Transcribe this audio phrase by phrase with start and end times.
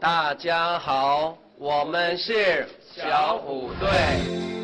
[0.00, 4.63] 大家好，我们是小虎队。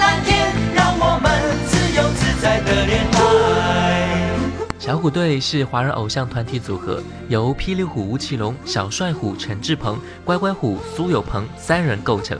[4.81, 12.35] 小虎队是华人偶像团体组合，由霹雳虎吴奇隆、小帅虎陈志朋、乖乖虎苏有朋三人构成。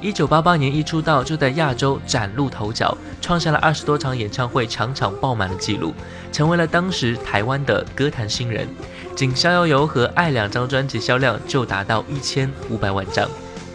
[0.00, 5.92] 一九八八年一出道就在亚洲崭露头角，创下了二十多场演唱会场场爆满的记录，
[6.32, 8.66] 成为了当时台湾的歌坛新人。
[9.14, 13.28] 仅《逍遥游》和《爱》两张专辑销量就达到一千五百万张。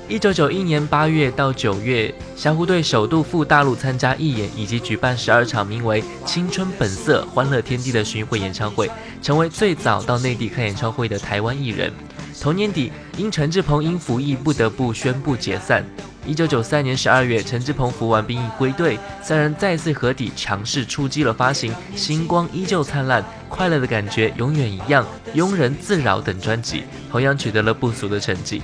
[0.09, 8.89] 一九九一年八月到九月，小虎队首度赴大陆参加义演，以及举办十二场名为《青春本色欢乐天地》的巡回演唱会，
[9.21, 11.91] 成为最早到内地开演唱会的台湾艺人。
[12.39, 15.83] 同年底，因陈志朋因服役不得不宣布解散。
[16.25, 25.05] 一九九三年十二月，陈志朋服完兵役归队，三人再次合体，强势出击了发行《星光依旧灿烂》《快乐的感觉永远一样》
[25.37, 28.61] 《庸人自扰》等专辑，同样取得了不俗的成绩。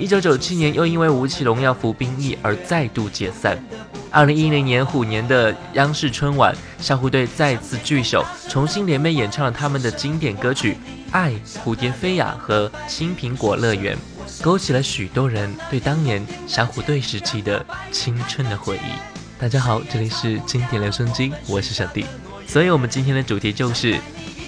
[0.00, 3.62] 一九九七年，又因为吴奇隆要服兵役而再度解散。
[4.10, 10.72] 二零一零年虎年的央视春晚，小虎队再次聚首，重新联袂演唱了他们的经典歌曲
[11.10, 13.94] 《爱》《蝴蝶飞呀》和《青苹果乐园》，
[14.42, 19.38] 勾起了许多人对当年小虎队时期的青春的回忆。
[19.38, 22.06] 大家好，这里是经典留声机，我是小弟。
[22.46, 23.98] 所以，我们今天的主题就是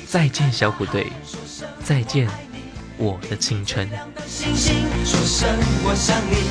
[0.07, 1.13] 再见小虎队，
[1.85, 2.27] 再见。
[2.97, 3.89] 我的青春。
[4.27, 5.49] 星星说声
[5.85, 6.49] 我想你，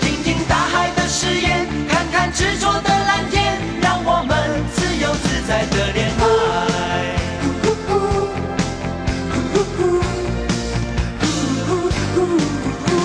[0.00, 6.22] 听听大海的誓言，看看执着的蓝天，让我们自由自在的恋爱。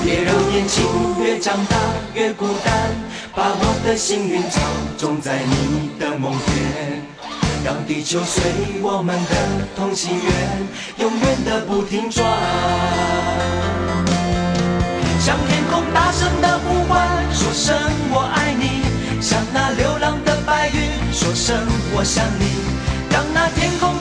[0.03, 0.85] 别让年轻
[1.23, 1.77] 越长大
[2.13, 2.91] 越孤单，
[3.33, 4.61] 把我的幸运草
[4.97, 7.14] 种在你的梦田。
[7.65, 8.43] 让地球随
[8.83, 9.35] 我们的
[9.75, 10.67] 同心圆，
[10.99, 12.23] 永远的不停转。
[15.19, 17.75] 向天空大声的呼唤，说声
[18.11, 18.85] 我爱你；
[19.19, 21.57] 向那流浪的白云说声
[21.95, 22.45] 我想你。
[23.09, 23.94] 让那天空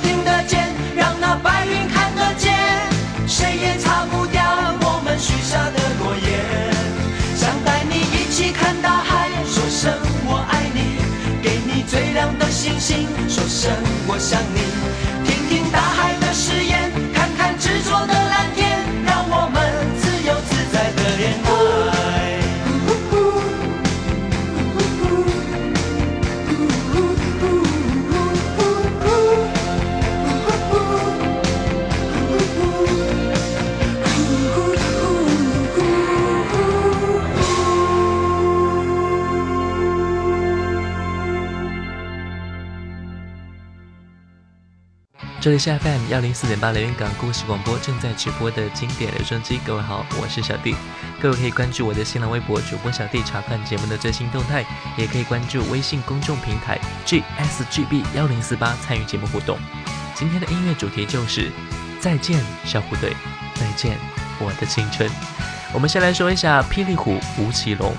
[14.14, 14.60] 我想你，
[15.26, 16.83] 听听大海的誓言，
[45.44, 50.74] 这里是 FM 幺零四点八连云港故事广播正在直播的经典留声机，各位好，我是小弟，
[51.20, 54.64] 各位可以关注我的新浪微博主播小弟查看节目的最新动态，
[54.96, 59.58] 也可以关注微信公众平台 GSGB 幺零四八参与节目互动。
[60.14, 61.52] 今天的音乐主题就是
[62.00, 63.14] 再见小虎队，
[63.54, 63.98] 再见
[64.40, 65.10] 我的青春。
[65.74, 67.94] 我们先来说一下霹雳虎吴奇隆。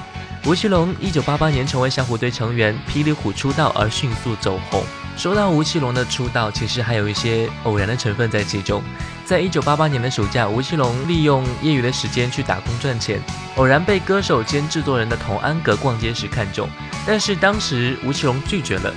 [0.48, 4.83] 吴奇隆一九八八年成为小虎队成员，霹雳虎出道而迅速走红。
[5.17, 8.83] 说到吴奇隆的出道，其实还有一些偶然的成分在其中。
[9.23, 13.19] 在一九八八年的暑假，吴奇隆利用业余的时间去打工赚钱，
[13.56, 16.69] 偶然被歌手兼制作人的童安格逛街时看中，
[17.07, 18.94] 但是当时吴奇隆拒绝了。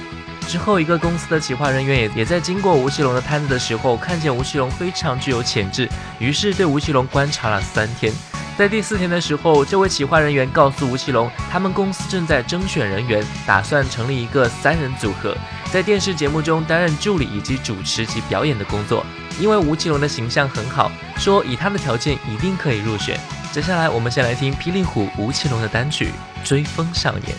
[0.47, 5.89] 之后，一个公司的企划人员也也在经过吴奇隆的摊子的时候，看见吴奇隆非常具有潜质，
[6.19, 8.13] 于是对吴奇隆观察了三天。
[8.57, 15.37] 在第四天的时候，这位企划人员告诉吴奇隆，他们公司正在征选人员，打算成立一个三人组合，
[15.73, 19.05] 在电视节目中担任助理以及主持及表演的工作。
[19.39, 23.19] 因为吴奇隆的形象很好，说以他的条件一定可以入选。
[23.53, 26.13] 接下来，我们先来听霹雳虎吴奇隆的单曲
[26.49, 27.37] 《追风少年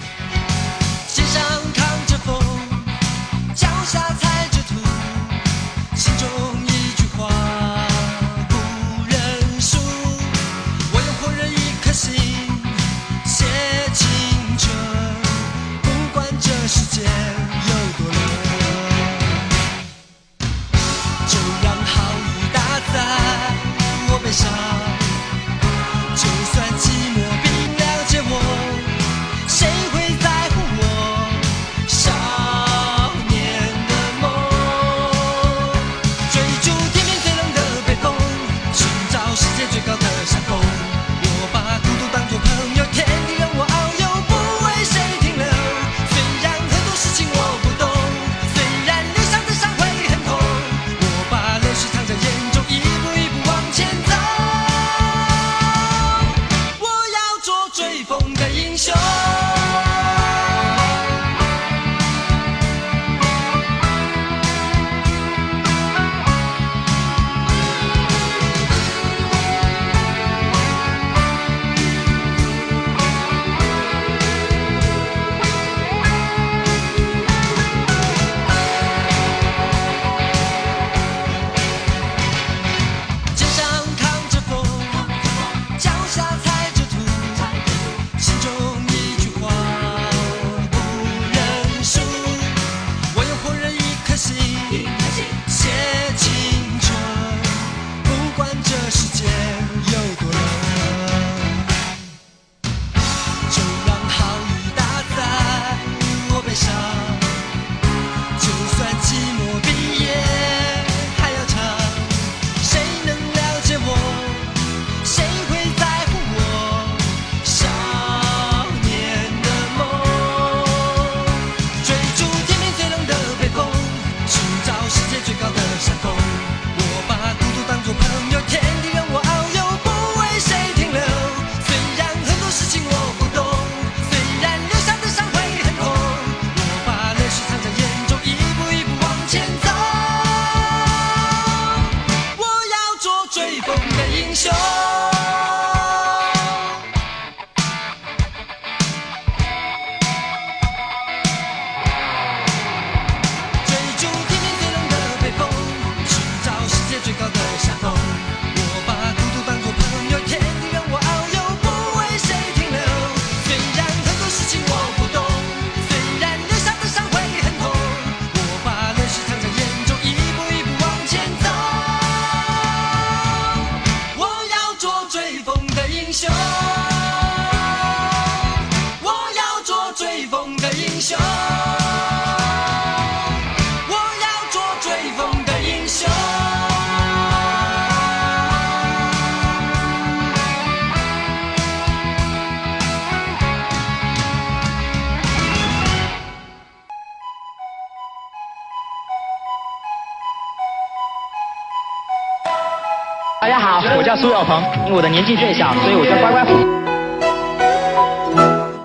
[203.58, 203.94] 少年》。
[203.98, 206.54] 我叫苏有朋，因为我的年纪最小，所以我叫乖乖虎。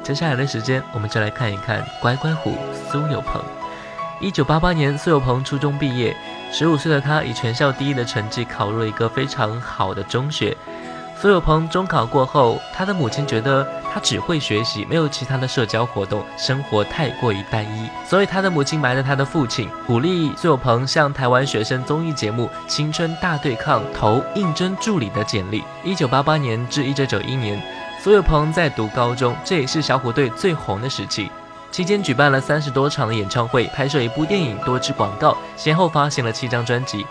[0.02, 2.56] 接下来的时间，我们就来看一看乖乖虎
[2.90, 3.42] 苏有朋。
[4.20, 6.14] 一九八八年，苏有朋初中毕业，
[6.52, 10.56] 十五岁的他以全校第一的成绩考入了一个非常好的中学。
[11.16, 25.62] 苏有朋中考过后，他的母亲觉得他只会学习，没有其他的社交活动，生活太过于单一，所以他的母亲埋了他的父亲，鼓励苏有朋向台湾学生综艺节目《青春大对抗》投应征助理的简历。
[25.84, 27.62] 一九八八年至一九九一年，
[28.02, 31.30] 苏有朋在读高中，这也是小虎队最红的时期，
[31.70, 37.06] 期间举办了三十多场的演唱会，拍摄一部电影，多支广告，先后发行了七张专辑。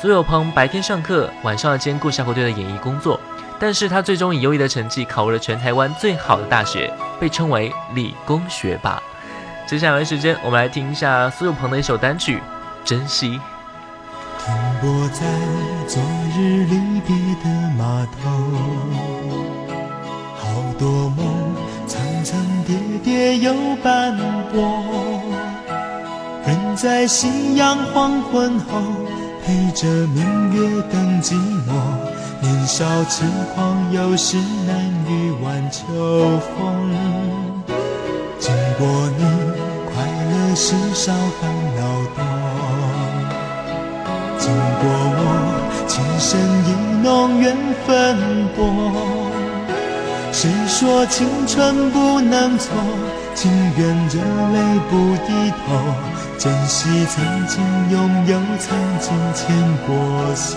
[0.00, 3.18] 苏有朋白天上课，晚上要兼顾小虎队的演艺工作。
[3.60, 9.02] 但是他最终以优异的成绩考入了全台湾最好的大学，被称为理工学霸。
[9.66, 12.36] 接下来时间，我们来听一下苏有朋的一首单曲
[12.84, 13.30] 《珍惜》。
[14.40, 15.26] 停泊在
[15.86, 16.00] 昨
[16.34, 18.30] 日离别的码头，
[20.36, 21.54] 好多梦
[21.86, 24.16] 层层叠叠又斑
[24.52, 24.84] 驳，
[26.46, 28.80] 人在夕阳黄昏后，
[29.44, 31.34] 陪着明月等寂
[31.66, 32.17] 寞。
[32.40, 34.76] 年少轻狂，有时难
[35.08, 35.82] 御晚秋
[36.38, 36.56] 风。
[38.38, 38.86] 经过
[39.18, 39.24] 你，
[39.86, 39.92] 快
[40.30, 41.80] 乐时少烦恼
[42.14, 42.18] 多。
[44.38, 44.82] 经过
[45.18, 45.20] 我，
[45.88, 46.68] 情深意
[47.02, 47.86] 浓缘分
[48.56, 48.58] 薄。
[50.30, 52.72] 谁说青春不能错？
[53.34, 54.20] 情愿热
[54.52, 55.28] 泪不低
[55.66, 55.66] 头，
[56.38, 59.44] 珍惜曾经拥有，曾经牵
[59.86, 59.88] 过
[60.36, 60.56] 手。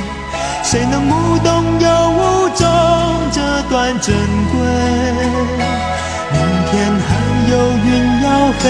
[0.71, 1.51] 谁能无动
[1.81, 2.65] 又无衷
[3.29, 4.55] 这段珍贵？
[6.31, 6.39] 明
[6.71, 7.09] 天还
[7.51, 7.87] 有云
[8.23, 8.63] 要飞，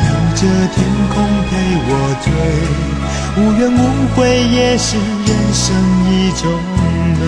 [0.00, 0.40] 留着
[0.74, 0.76] 天
[1.14, 1.14] 空
[1.48, 1.50] 陪
[1.86, 1.90] 我
[2.24, 2.26] 追。
[3.36, 3.80] 无怨无
[4.16, 4.18] 悔
[4.48, 5.64] 也是人生
[6.10, 6.42] 一种
[7.20, 7.22] 美。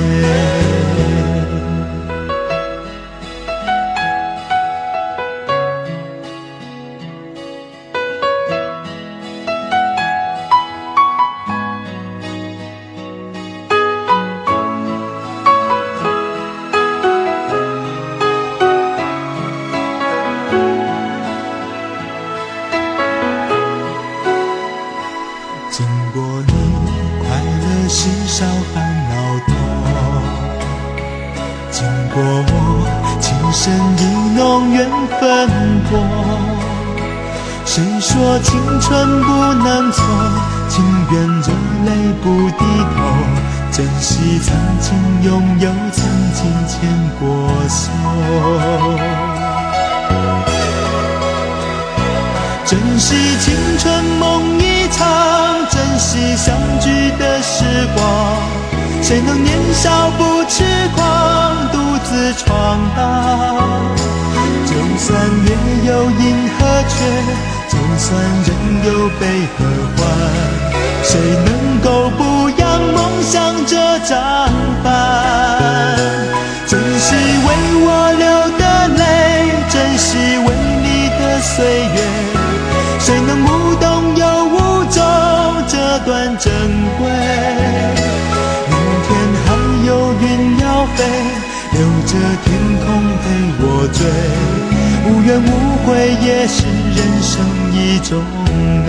[45.23, 47.91] 拥有曾经牵过手
[52.65, 55.07] 珍惜青春梦一场
[55.69, 58.03] 珍惜相聚的时光
[59.03, 64.11] 谁能年少不痴狂独自闯荡。
[64.67, 65.51] 就算月
[65.85, 66.59] 有阴和
[66.89, 66.95] 缺
[67.69, 68.09] 就算
[68.47, 68.49] 人
[68.87, 69.23] 有悲
[69.59, 69.65] 和
[69.97, 70.01] 欢。
[71.03, 71.50] 谁能
[74.11, 74.51] 这张
[74.83, 75.95] 帆？
[76.67, 77.49] 珍惜为
[77.79, 77.87] 我
[78.19, 78.27] 流
[78.59, 78.63] 的
[78.99, 79.03] 泪，
[79.71, 80.49] 珍惜为
[80.83, 81.55] 你的岁
[81.95, 81.97] 月，
[82.99, 83.87] 谁能无动
[84.17, 84.57] 又无
[84.91, 84.99] 衷
[85.69, 86.51] 这段珍
[86.99, 87.07] 贵？
[88.67, 88.75] 明
[89.07, 89.09] 天
[89.47, 89.49] 还
[89.87, 89.89] 有
[90.21, 90.99] 云要飞，
[91.71, 92.13] 留着
[92.43, 92.51] 天
[92.83, 92.87] 空
[93.23, 93.25] 陪
[93.63, 94.01] 我追，
[95.07, 95.47] 无怨无
[95.87, 95.89] 悔
[96.21, 97.31] 也是人生
[97.73, 98.11] 一种
[98.85, 98.89] 美。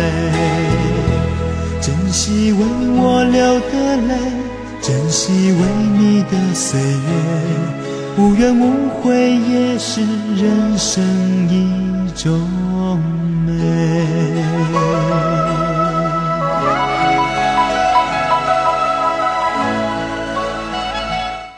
[1.79, 2.59] 珍惜为
[2.97, 4.13] 我流的泪，
[5.31, 5.59] 珍惜为
[5.97, 10.01] 你的岁月，无怨无悔也是
[10.35, 11.01] 人生
[11.47, 12.37] 一种
[13.45, 13.53] 美。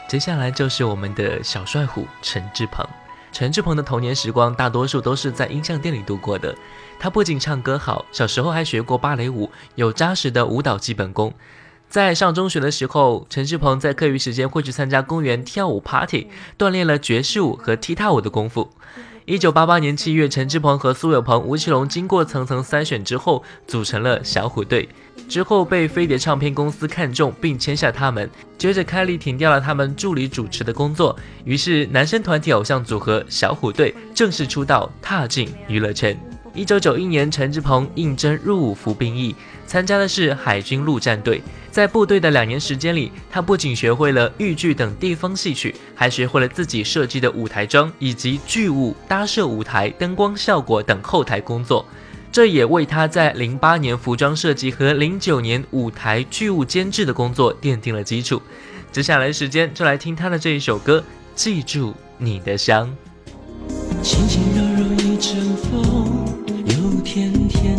[0.06, 2.86] 接下来就是我们的小帅虎陈志鹏。
[3.32, 6.54] 陈志鹏的童年时光，大多数都是在音像店里度过的。
[7.00, 11.34] 他不仅唱歌好，小时候还学过芭蕾舞，有扎实的舞蹈基本功。
[11.94, 16.26] 在上中学的时候，陈志鹏在课余时间会去参加公园跳舞 party，
[16.58, 18.68] 锻炼了爵士舞和踢踏舞的功夫。
[19.26, 24.88] 一九八八年七月，陈志鹏和苏有朋、吴奇隆经过层层筛选之后，组成了小虎队。
[25.28, 28.28] 之后被飞碟唱片公司看中，并签下他们。
[28.58, 36.18] 接着，开立停掉了他们助理主持的工作，于是男生团体偶像组合小虎队正式出道，踏进娱乐圈。
[36.56, 39.34] 一九九一年，陈志朋应征入伍服兵役，
[39.66, 41.42] 参加的是海军陆战队。
[41.70, 51.84] 在部队的两年时间里，他不仅学会了豫剧等地方戏曲，还学会了自己设计的舞台装以及剧务、搭设舞台、灯光效果等后台工作。
[52.30, 58.40] 这也为他在零八年服装设计和零九年舞台剧务监制的工作奠定了基础。
[58.92, 61.00] 接下来时间就来听他的这一首歌
[61.34, 62.88] 《记住你的香》。
[64.02, 66.24] 轻轻柔柔一阵风，
[66.66, 67.76] 又甜甜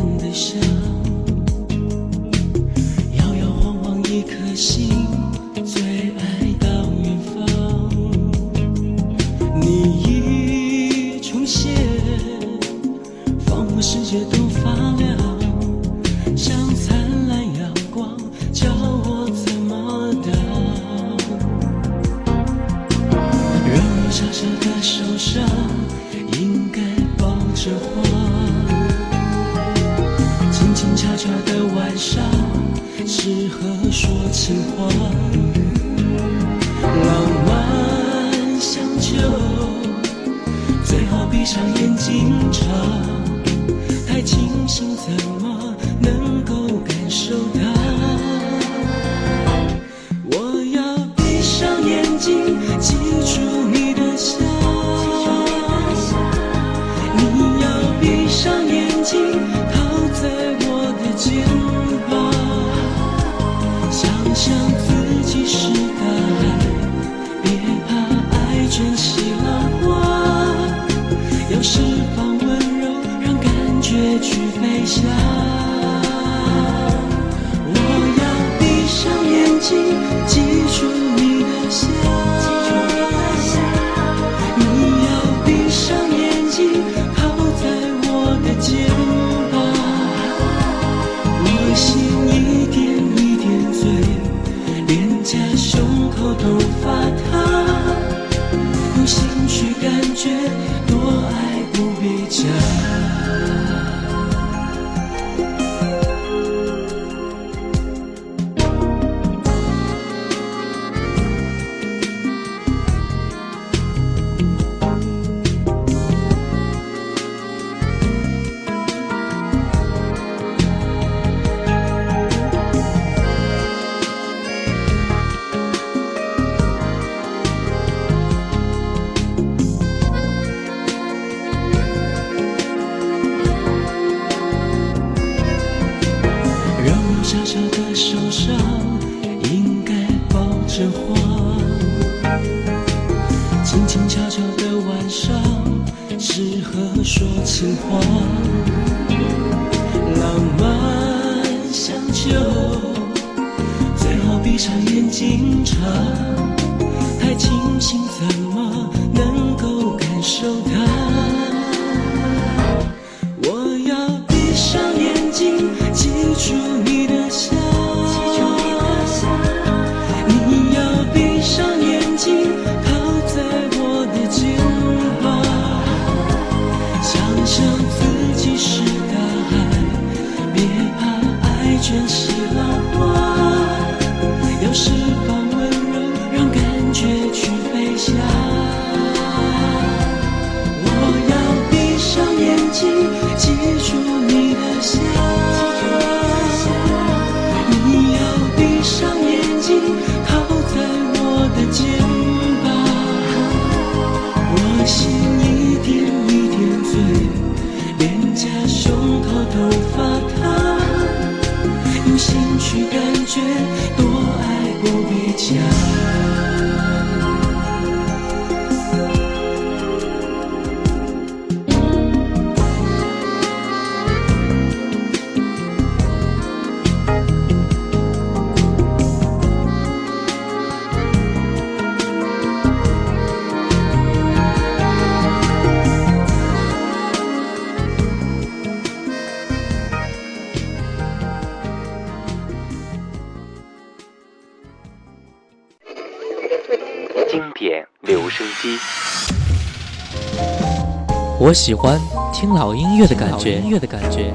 [251.45, 252.01] 我喜欢
[252.33, 254.33] 听老音乐的感觉，音乐的感觉。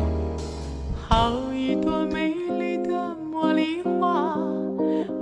[1.08, 4.38] 好一朵美丽的茉莉花，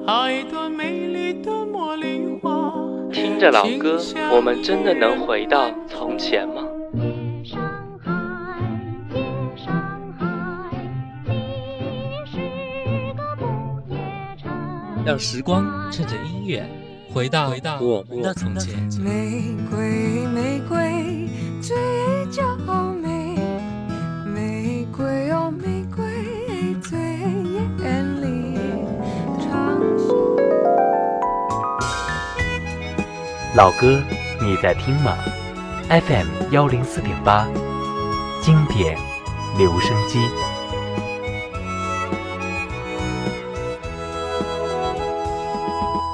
[0.07, 2.74] 好一朵美丽的茉莉花。
[3.11, 3.98] 听着老歌，
[4.31, 6.62] 我们真的能回到从前吗？
[6.92, 7.59] 夜上
[8.05, 8.61] 海，
[9.14, 9.24] 夜
[9.57, 9.74] 上
[10.18, 10.70] 海，
[11.24, 11.33] 你
[12.31, 12.37] 是
[13.16, 13.46] 个不
[13.90, 13.98] 夜
[14.37, 14.53] 城。
[15.07, 16.68] 让时光趁着音乐
[17.14, 18.74] 回到回到我们的从前。
[19.03, 21.27] 玫瑰，玫瑰，
[21.61, 21.77] 最
[22.31, 22.57] 娇
[23.03, 23.37] 美。
[24.25, 26.05] 玫瑰哦，玫瑰，
[26.83, 28.59] 最艳丽。
[29.40, 29.81] 长
[33.55, 34.01] 老歌，
[34.40, 35.16] 你在听吗
[35.88, 37.47] ？FM 幺零四点八，
[38.40, 38.97] 经典
[39.57, 40.18] 留声机。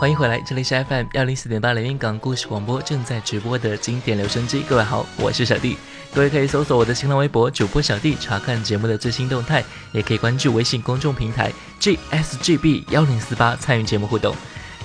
[0.04, 4.60] 欢迎回来，这里是 FM 幺零四点八连云港故事广播正在直播的经典留声机。
[4.68, 5.78] 各位好，我是小弟，
[6.12, 14.36] 各位可以搜索我的新浪微博主播小弟查看节目的最新动态，也可以关注微信公众平台 GSGB 幺零四八参与节目互动。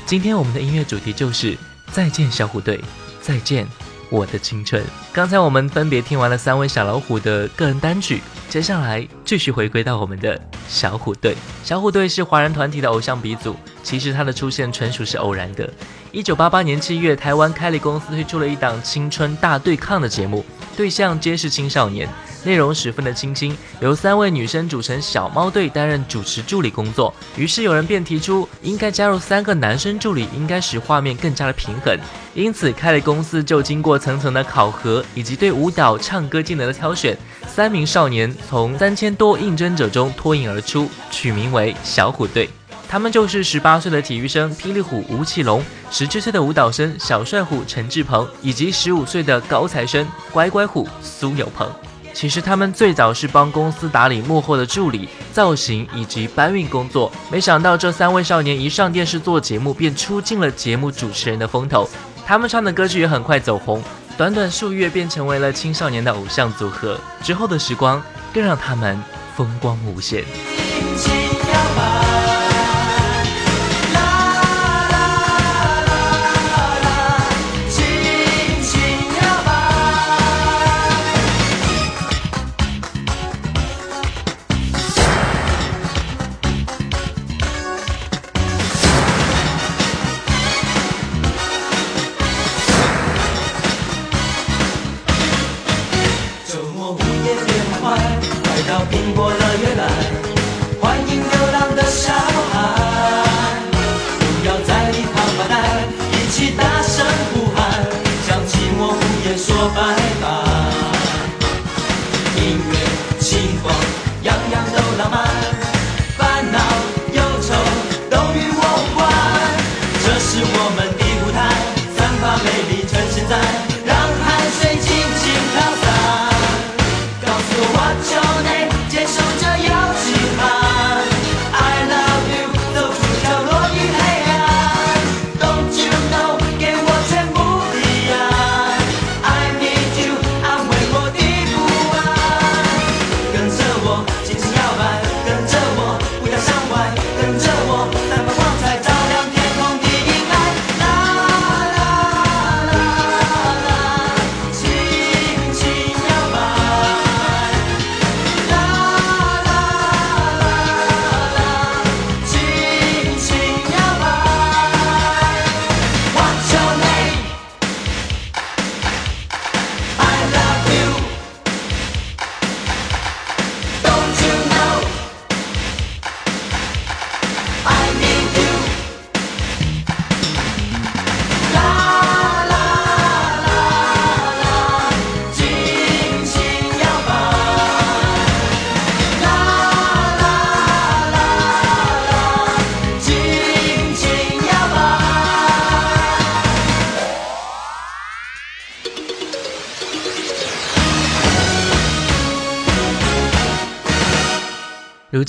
[0.06, 1.58] 今天我们的音乐主题就是
[1.92, 2.80] 再见小虎队，
[3.20, 3.68] 再见
[4.10, 4.84] 我的青春。
[5.14, 11.36] 刚才我们分别听完了三位小老虎的个人单曲，接下来继续回归到我们的小虎队。
[11.64, 15.70] 小虎队是华人团体的偶像鼻祖，其实它的出现纯属是偶然的。
[16.12, 20.44] 一九八八年七月，台湾开立公司推出了一档青春大对抗的节目，
[20.76, 22.10] 对象皆是青少年。
[22.44, 27.14] 内容十分的清新，由三位女生组成小猫队担任主持助理工作。
[27.36, 31.98] 于是有人便提出，应该加入三个男生助理，应该使画面更加的平衡。
[32.34, 42.50] 因此，开了公司就经过层层的考核，以及对舞蹈、唱歌技能的挑选，三名少年从三千多应征者中脱颖而出，取名为小虎队。
[42.88, 51.72] 他们就是十八岁的体育生霹雳虎吴奇隆，十七岁的舞蹈生小帅虎陈志鹏，以及十五岁的高材生乖乖虎苏有朋。
[52.14, 61.90] 其实他们最早是帮公司打理幕后的助理、造型以及搬运工作，没想到这三位少年一上电视做节目，便出尽了节目主持人的风头。
[62.26, 63.82] 他们唱的歌曲也很快走红，
[64.18, 67.00] 短短数月便成为了青少年的偶像组合。
[67.24, 68.02] 之后的时光
[68.34, 69.02] 更让他们
[69.36, 70.24] 风光无限。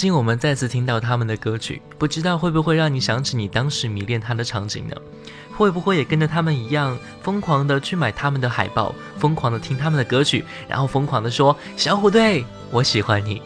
[0.01, 4.97] 今我们再次听到他们的歌曲，不知道会不会让你想起你当时迷恋他的场景呢？
[5.55, 13.43] 会不会也跟着他们一样，疯狂的去买他们的海报，疯狂的听他们的歌曲，然后疯狂的说“小虎队，我喜欢你”？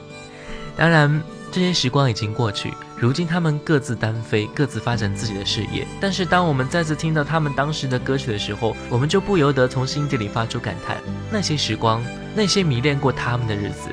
[0.79, 5.85] 当然，这些时光已经过去，如今他们各自单飞，各自发展自己的事业。
[6.01, 10.99] 但是，当我们再次听到他们当时的歌曲的时候，我们就不由得从心底里发出感叹：
[11.33, 12.01] 那些时光，
[12.33, 13.89] 那些迷恋过他们的日子，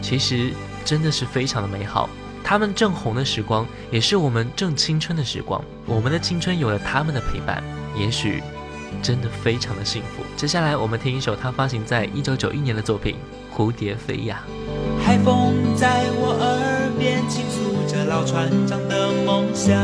[0.00, 0.54] 其实
[0.86, 2.08] 真的是非常的美好。
[2.42, 5.62] 他们正红的时光，也是我们正青春的时光。
[5.84, 7.62] 我们的青春有了他们的陪伴，
[7.98, 8.40] 也许
[9.02, 10.22] 真的非常的幸福。
[10.36, 13.16] 接下来，我们听一首他发行在一九九一年的作品
[13.58, 14.44] 《蝴蝶飞呀》。
[15.04, 19.74] 海风在我耳边倾诉着老船长的梦想，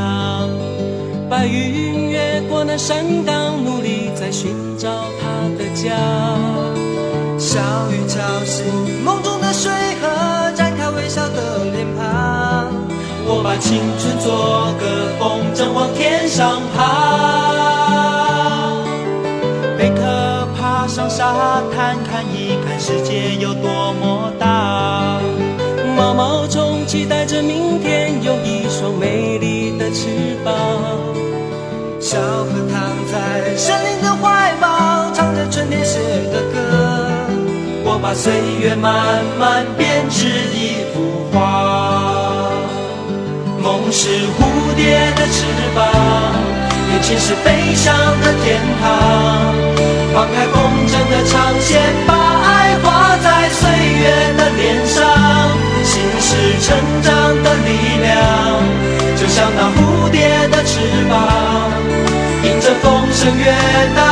[1.28, 4.88] 白云越过那山岗，努力在寻找
[5.20, 5.26] 他
[5.58, 5.98] 的家。
[7.38, 7.58] 小
[7.90, 10.51] 雨敲醒梦中的水河，展开
[10.96, 12.72] 微笑的脸庞。
[13.24, 14.85] 我把青春做个
[15.18, 16.78] 风筝往天上爬。
[19.78, 25.20] 贝壳爬上沙滩看一看世界有多么大。
[25.96, 30.52] 毛毛虫期待着明天有一双美丽的翅膀。
[32.00, 35.98] 小河躺在森林的怀抱，唱着春天写
[36.33, 36.59] 的歌。
[37.85, 40.62] 我把岁月慢慢编织一
[41.33, 42.51] 花。
[43.61, 45.85] 梦是蝴蝶的翅膀，
[46.90, 48.83] 眼睛是飞翔的天堂。
[50.14, 55.01] 放开风筝的长线，把爱画在岁月的脸上。
[55.85, 56.29] 心是
[56.61, 57.11] 成长
[57.42, 57.68] 的力
[58.03, 58.14] 量，
[59.16, 61.12] 就像那蝴蝶的翅膀，
[62.45, 63.53] 迎着风声越
[63.97, 64.12] 大。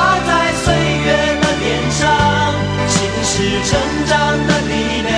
[1.11, 2.07] 雪的脸上，
[2.87, 3.33] 心是
[3.69, 3.71] 成
[4.07, 4.11] 长
[4.47, 5.13] 的力量，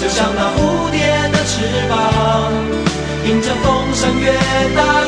[0.00, 0.98] 就像那蝴蝶
[1.30, 1.52] 的翅
[1.88, 1.92] 膀，
[3.26, 4.32] 迎着风声越
[4.74, 5.07] 大。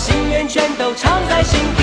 [0.00, 1.79] 心愿全都藏在心底。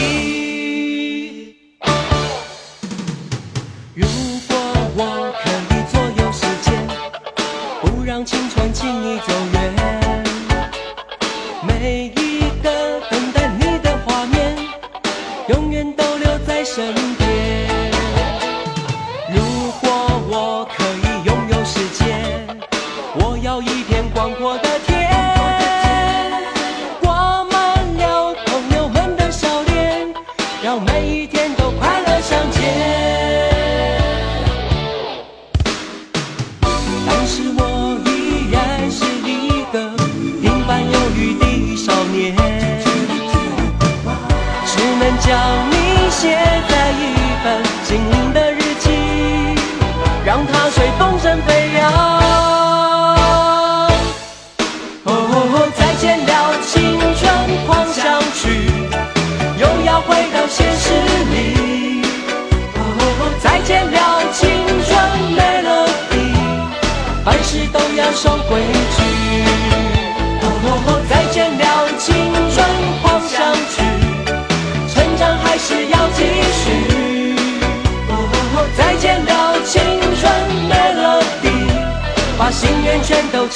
[68.20, 68.60] 守规
[68.98, 69.04] 矩
[71.08, 72.66] 再见了青春
[73.04, 73.84] 狂想曲
[74.92, 77.36] 成长还是要继续
[78.76, 79.84] 再见了青
[80.20, 80.58] 春
[82.40, 83.48] 把心愿全都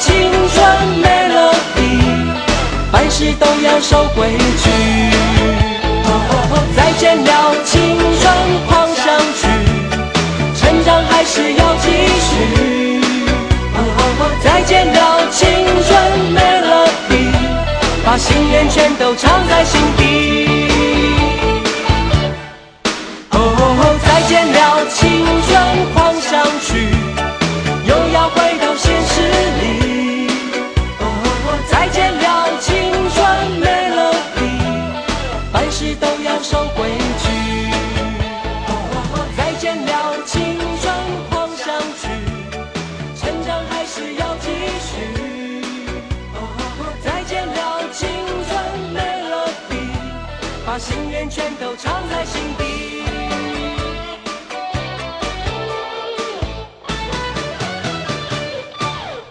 [0.00, 0.58] 青春
[1.02, 2.00] melody。
[2.90, 4.30] 凡事都要守规
[4.62, 4.64] 矩。
[6.74, 8.22] 再见了青春
[8.66, 9.46] 狂想曲，
[10.58, 11.86] 成长还是要继
[12.26, 13.00] 续。
[14.42, 14.98] 再见了
[15.30, 15.46] 青
[15.86, 15.88] 春
[16.34, 17.32] melody，
[18.04, 20.00] 把心愿全都藏在心底。
[23.30, 23.38] 哦，
[24.04, 25.48] 再见了青春
[25.94, 26.88] 狂想曲，
[27.86, 28.99] 又要回到现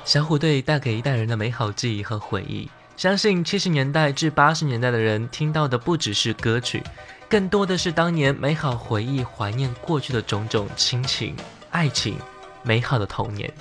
[0.09, 2.67] 小虎队带给一代人的美好记忆和回忆，
[2.97, 6.81] 相信七十年代至八十年代的人听到的不只是歌曲，
[7.29, 11.35] 更多的是当年美好回忆，怀念过去的种种亲情、
[11.69, 12.17] 爱情、
[12.63, 13.53] 美好的童年。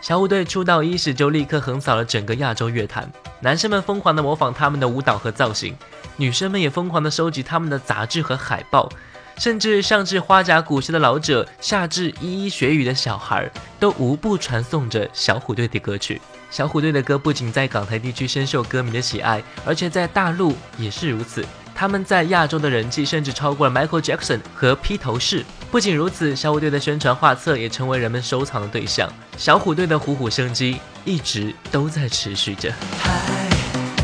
[0.00, 5.76] 小虎队出道伊始就立刻横扫了整个亚洲乐坛，男生们疯狂地模仿他们的舞蹈和造型，
[6.16, 8.88] 女生们也疯狂地收集他们的杂志和海报，
[9.36, 16.20] 甚至上至花甲古稀的老者，下至咿咿学语的小孩，都无不传颂着小虎队的歌曲。
[16.50, 21.44] 小虎队的歌不仅在港台地区深受歌迷的喜爱，而且在大陆也是如此。
[21.74, 25.44] 他们在亚洲的人气甚至超过了 Michael Jackson 和披头士。
[25.72, 29.12] 不仅如此，小虎队的宣传画册也成为人们收藏的对象。
[29.36, 32.72] 小虎队的虎虎生机一直都在持续着。
[33.00, 33.10] 嗨，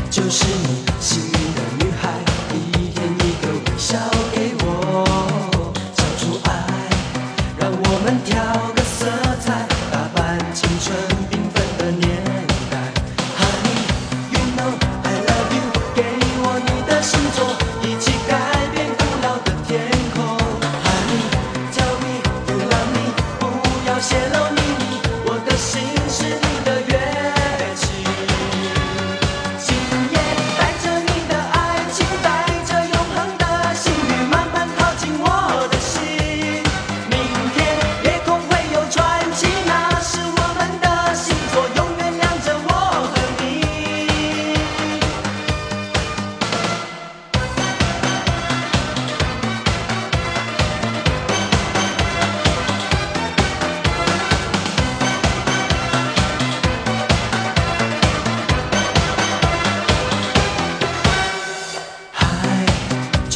[0.09, 2.19] 就是你幸运的女孩，
[2.53, 3.97] 一天一个微笑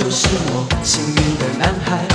[0.05, 2.05] 就是我幸运的男孩，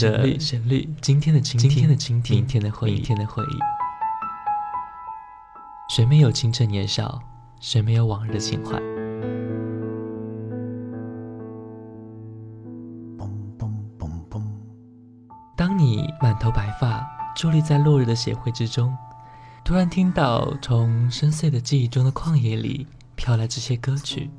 [0.00, 3.58] 的旋律旋律，今天的今今天的今今天明天的回忆，明天的回忆。
[5.94, 7.20] 谁没有青春年少？
[7.60, 8.78] 谁没有往日的情怀？
[15.56, 17.04] 当你满头白发，
[17.36, 18.96] 伫立在落日的协会之中，
[19.64, 22.86] 突然听到从深邃的记忆中的旷野里
[23.16, 24.30] 飘来这些歌曲，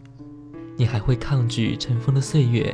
[0.78, 2.74] 你还会抗拒尘封的岁月，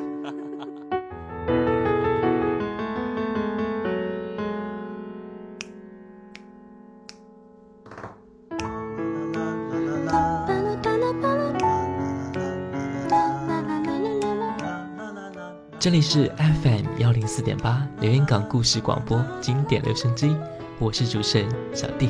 [15.81, 20.37] 这里是 FM 幺零四点八连云港故事广播经典留声机，
[20.77, 22.07] 我是主持人小弟。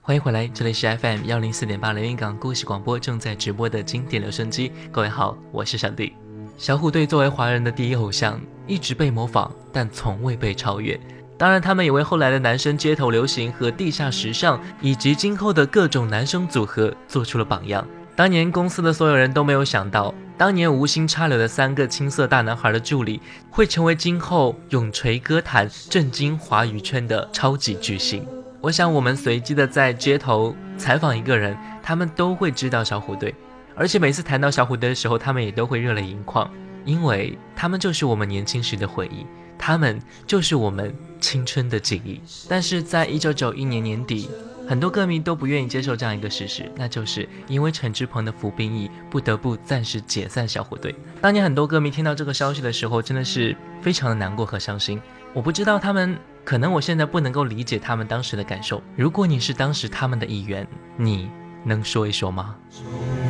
[0.00, 4.72] 欢迎回来，这里是 FM 幺零四点八连云港故事广播正在直播的经典留声机。
[4.90, 6.14] 各位好，我是小弟。
[6.56, 10.98] 小虎队作为华人的第一偶像，一直被模仿，但从未被超越。
[11.38, 17.86] 当然，他们也为后来的男生街头流行和地下时尚，以及今后的各种男生组合做出了榜样。
[18.16, 28.26] 当年公司的所有人都没有想到，当年无心插柳的三个青涩大男孩的助理，会成为今后永垂歌坛、震惊华语圈的超级巨星。
[28.60, 33.32] 我想，我们随机的在街头采访一个人，他们都会知道小虎队，
[33.76, 36.50] 而且每次谈到小虎队的时候，他们也都会热泪盈眶，
[36.84, 39.24] 因为他们就是我们年轻时的回忆。
[39.58, 44.30] 他们就是我们青春的记忆，但是在一九九一年年底，
[44.68, 50.94] 很多歌迷都不愿意接受这样一个事实，那就是因为陈志鹏的服兵役，不得不暂时解散小虎队。
[51.20, 55.00] 当年很多歌迷听到这个消息的时候，真的是非常的难过和伤心。
[55.34, 58.82] 我不知道他们，可能我现在不能够理解他们当时的感受。
[58.96, 61.28] 如果你是当时他们的一员，你
[61.64, 62.56] 能说一说吗？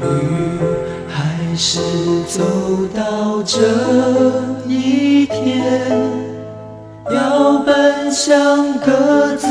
[0.03, 0.59] 雨
[1.09, 1.81] 还是
[2.27, 2.43] 走
[2.95, 3.59] 到这
[4.67, 6.01] 一天，
[7.11, 9.47] 要奔向各自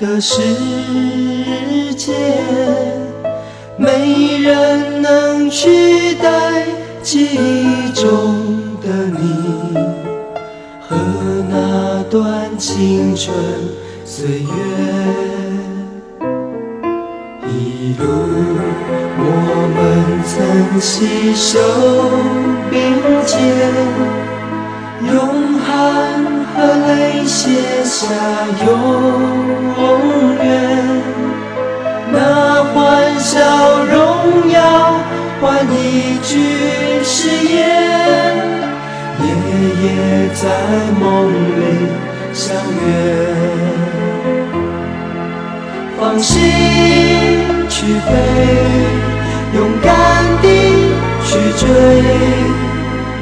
[0.00, 0.40] 的世
[1.96, 2.12] 界，
[3.76, 6.64] 没人能取代
[7.02, 8.88] 记忆中的
[9.18, 9.74] 你
[10.80, 10.96] 和
[11.48, 13.34] 那段青春
[14.04, 14.46] 岁月。
[17.48, 18.04] 一路，
[20.36, 20.44] 曾
[20.78, 21.58] 携手
[22.70, 22.76] 并
[23.24, 23.40] 肩，
[25.10, 25.66] 用汗
[26.54, 26.56] 和
[26.86, 27.48] 泪写
[27.82, 27.96] 下
[28.66, 28.68] 永
[30.36, 30.44] 远。
[32.12, 32.16] 那
[32.64, 32.74] 欢
[33.18, 33.32] 笑
[33.84, 33.94] 荣
[34.50, 34.60] 耀
[35.40, 36.28] 换一句
[37.02, 37.56] 誓言，
[39.22, 39.24] 夜
[39.82, 39.84] 夜
[40.34, 40.44] 在
[41.00, 41.58] 梦里
[42.34, 42.44] 相
[42.84, 42.84] 约。
[45.98, 46.34] 放心
[47.70, 48.08] 去飞，
[49.54, 49.90] 勇敢
[51.26, 51.66] 去追，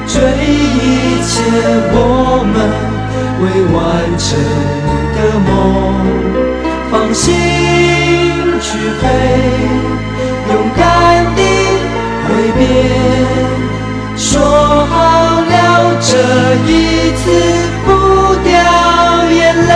[0.06, 1.32] 追一切
[1.96, 1.96] 我
[2.52, 2.56] 们
[3.40, 3.42] 未
[3.72, 3.76] 完
[4.18, 4.24] 成
[5.14, 5.50] 的梦。
[6.90, 7.24] 放心
[8.60, 8.66] 去
[9.00, 9.02] 飞，
[10.50, 10.80] 勇敢
[11.34, 11.38] 地
[12.28, 12.28] 挥
[12.58, 12.62] 别，
[14.16, 14.30] 说
[14.86, 14.92] 好
[15.40, 15.52] 了
[16.00, 16.12] 这
[16.70, 16.70] 一
[17.16, 17.22] 次
[17.86, 17.88] 不
[18.44, 18.52] 掉
[19.30, 19.72] 眼泪。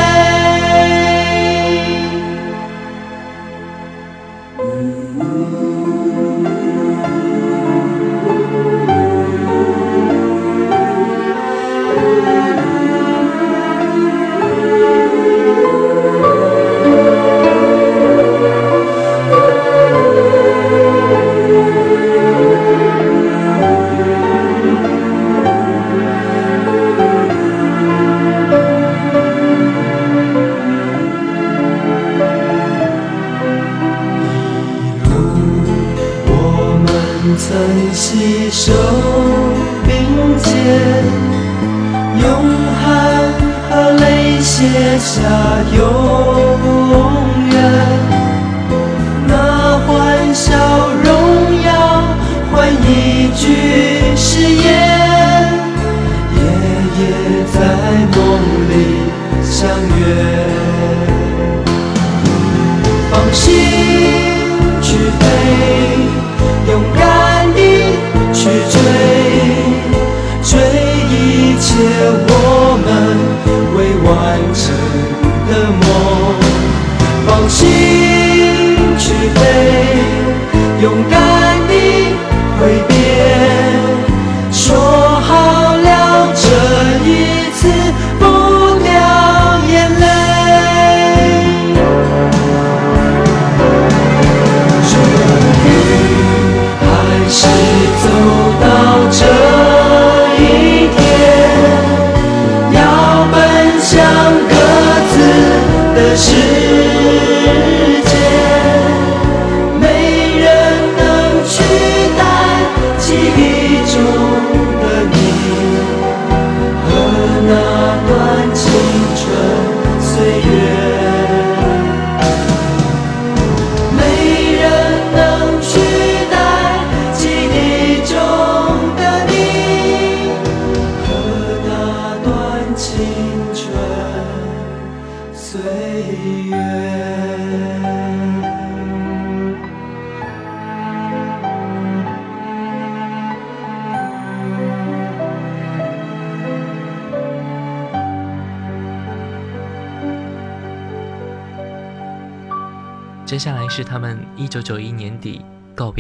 [106.19, 106.48] 是。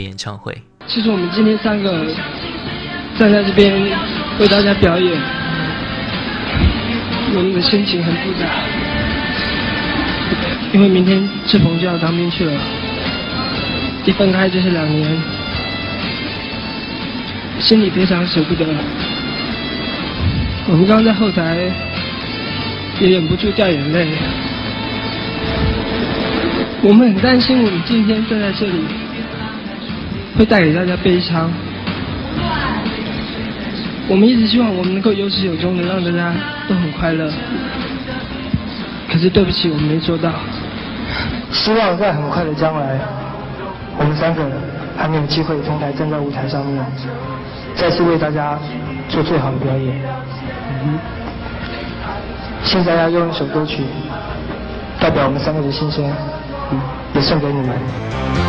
[0.03, 0.57] 演唱会。
[0.86, 2.07] 其实我们今天三个
[3.18, 3.74] 站在这边
[4.38, 5.20] 为大家表演，
[7.34, 8.46] 我们的心情很复杂，
[10.72, 12.53] 因为明天志鹏就要当兵去了，
[14.07, 15.07] 一分开就是两年，
[17.61, 18.64] 心里非常舍不得。
[20.66, 21.70] 我们刚刚在后台
[23.01, 24.09] 也忍不住掉眼泪，
[26.82, 28.72] 我们很担心我们今天站在这里。
[30.39, 31.51] 会带给大家悲伤。
[34.07, 36.32] 我们一直希望我们能够有始有终的让大家
[36.68, 37.28] 都很快乐，
[39.11, 40.30] 可是对不起，我们没做到。
[41.51, 43.01] 希望在很快的将来，
[43.99, 44.45] 我们三个
[44.97, 46.86] 还能有机会同台站在舞台上面，
[47.74, 48.57] 再次为大家
[49.09, 50.01] 做最好的表演。
[50.84, 50.99] 嗯，
[52.62, 53.82] 现在要用一首歌曲，
[55.01, 56.09] 代表我们三个的心声，
[56.70, 56.80] 嗯，
[57.16, 58.47] 也送给你们。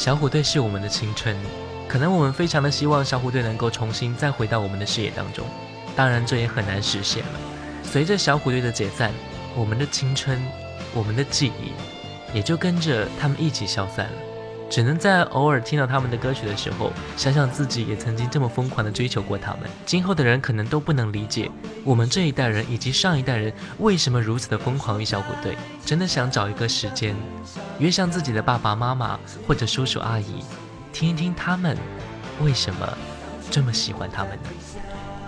[0.00, 1.36] 小虎队是我们的青春，
[1.86, 5.46] 可能我们非常的希望小虎队能够重新再回到我们的视野当中，
[5.94, 7.32] 当然这也很难实现了。
[7.82, 9.12] 随着小虎队的解散，
[9.54, 10.40] 我们的青春，
[10.94, 11.72] 我们的记忆，
[12.34, 14.12] 也就跟着他们一起消散了。
[14.70, 19.68] 只能在偶尔听到他们的歌曲的时候，想想自己也曾经这么疯狂的追求过他们。
[19.84, 21.50] 今后的人可能都不能理解
[21.84, 25.58] 我们这一代人以及上一代人为什么如此的疯狂于小虎队。
[25.84, 27.14] 真的想找一个时间，
[27.80, 29.18] 约上自己的爸爸妈妈
[29.48, 30.44] 或者叔叔阿姨，
[30.92, 31.74] 听一听他们
[32.42, 32.86] 为什么
[33.50, 34.50] 这么喜欢他们呢？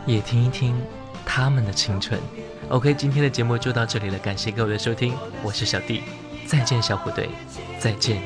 [0.04, 0.76] 也听一听
[1.24, 2.20] 他们的青春。
[2.68, 6.02] OK，今天的节目就到这里了，感谢各位的收听，我是小弟，
[6.46, 7.30] 再见小虎队，
[7.78, 8.20] 再见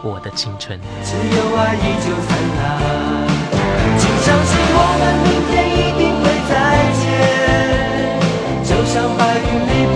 [0.00, 0.78] 我的青春。
[1.02, 2.62] 只有爱依旧灿烂，
[3.98, 6.54] 请相信我们明天一定会再
[7.02, 7.02] 见，
[8.62, 9.91] 就像白云里。